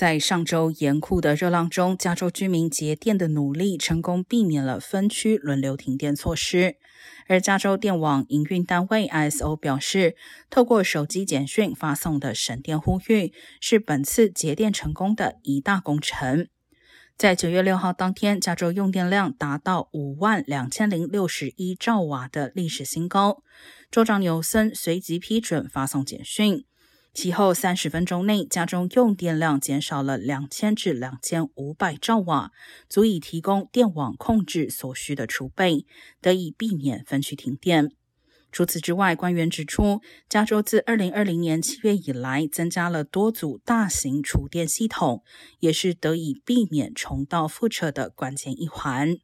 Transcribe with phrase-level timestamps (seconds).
[0.00, 6.76] 在上周严酷的热浪中，加州居民节电的努力成功避免了分区轮流停电措施。
[7.26, 10.16] 而加州电网营运单位 ISO 表示，
[10.48, 16.48] 透过手机简讯发送的省电呼吁，是本次节电成功的一大工程。
[17.18, 23.42] 在九月六号当天，加州用电量达到五万两千零六十一兆瓦的历史新高。
[23.90, 26.64] 州长纽森随即批准发送简讯。
[27.12, 32.52] 其后三十分钟内，家中用电量减少了两千至两千五百兆瓦，
[32.88, 35.86] 足以提供电网控制所需的储备，
[36.20, 37.90] 得以避免分区停电。
[38.52, 45.22] 除此之外，官员指出，加州自二零二零年七月以来增加了多组大型储电系统，
[45.58, 49.18] 也是得以避免重蹈覆辙的关键一环。